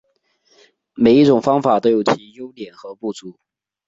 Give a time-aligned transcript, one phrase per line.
[0.95, 3.37] 每一种方法都有其优点和不足。